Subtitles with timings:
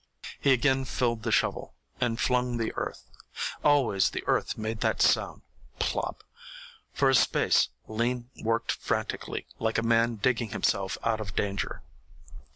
[0.39, 3.03] He again filled the shovel and flung the earth.
[3.63, 5.43] Always the earth made that sound
[5.77, 6.23] plop!
[6.91, 11.83] For a space Lean worked frantically, like a man digging himself out of danger.